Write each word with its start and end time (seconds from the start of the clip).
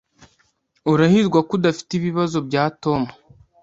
Urahirwa 0.91 1.39
ko 1.47 1.51
udafite 1.57 1.91
ibibazo 1.95 2.37
bya 2.47 2.63
Tom. 2.83 3.01